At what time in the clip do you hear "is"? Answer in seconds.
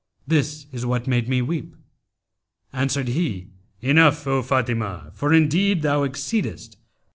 0.71-0.83